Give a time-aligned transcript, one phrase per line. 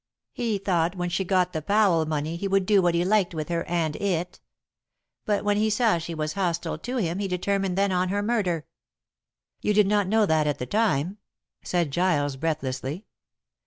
[0.31, 3.49] He thought when she got the Powell money he would do what he liked with
[3.49, 4.41] her and it.
[5.27, 8.65] But when he saw she was hostile to him he determined then on her murder."
[9.61, 11.19] "You did not know that at the time?"
[11.61, 13.05] said Giles breathlessly.